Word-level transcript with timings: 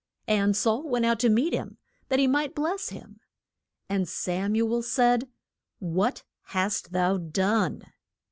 And 0.27 0.57
Saul 0.57 0.89
went 0.89 1.05
out 1.05 1.19
to 1.19 1.29
meet 1.29 1.53
him, 1.53 1.77
that 2.09 2.17
he 2.17 2.25
might 2.25 2.55
bless 2.55 2.89
him. 2.89 3.19
And 3.87 4.09
Sam 4.09 4.55
u 4.55 4.67
el 4.73 4.81
said, 4.81 5.29
What 5.77 6.23
hast 6.45 6.91
thou 6.91 7.17
done? 7.17 7.83